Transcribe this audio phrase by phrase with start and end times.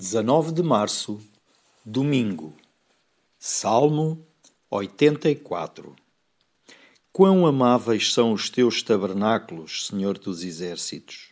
[0.00, 1.18] 19 de março,
[1.84, 2.54] domingo.
[3.36, 4.24] Salmo
[4.70, 5.96] 84
[7.12, 11.30] Quão amáveis são os teus tabernáculos, Senhor dos Exércitos!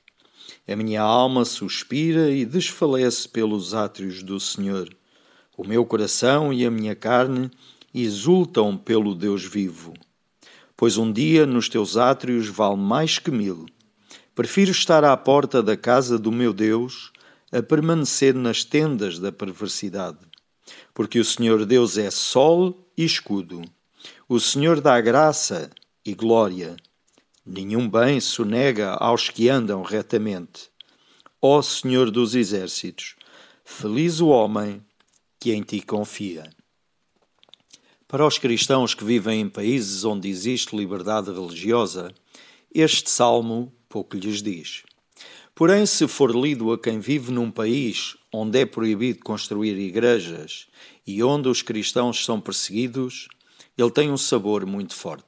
[0.66, 4.88] A minha alma suspira e desfalece pelos átrios do Senhor.
[5.56, 7.48] O meu coração e a minha carne
[7.94, 9.94] exultam pelo Deus vivo.
[10.76, 13.66] Pois um dia nos teus átrios vale mais que mil.
[14.34, 17.12] Prefiro estar à porta da casa do meu Deus
[17.56, 20.18] a permanecer nas tendas da perversidade.
[20.92, 23.62] Porque o Senhor Deus é sol e escudo.
[24.28, 25.70] O Senhor dá graça
[26.04, 26.76] e glória.
[27.46, 30.68] Nenhum bem sonega aos que andam retamente.
[31.40, 33.16] Ó Senhor dos exércitos,
[33.64, 34.84] feliz o homem
[35.40, 36.50] que em ti confia.
[38.06, 42.12] Para os cristãos que vivem em países onde existe liberdade religiosa,
[42.74, 44.82] este salmo pouco lhes diz.
[45.54, 50.66] Porém, se for lido a quem vive num país onde é proibido construir igrejas
[51.06, 53.28] e onde os cristãos são perseguidos,
[53.76, 55.24] ele tem um sabor muito forte.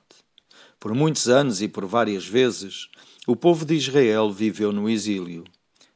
[0.78, 2.88] Por muitos anos e por várias vezes,
[3.26, 5.44] o povo de Israel viveu no exílio,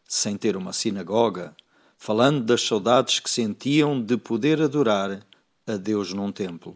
[0.09, 1.55] sem ter uma sinagoga,
[1.97, 5.25] falando das saudades que sentiam de poder adorar
[5.67, 6.75] a Deus num templo.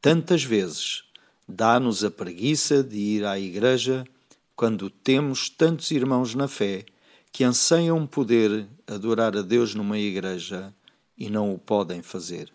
[0.00, 1.04] Tantas vezes
[1.48, 4.04] dá-nos a preguiça de ir à igreja
[4.62, 6.84] quando temos tantos irmãos na fé
[7.32, 10.72] que anseiam poder adorar a Deus numa igreja
[11.18, 12.48] e não o podem fazer.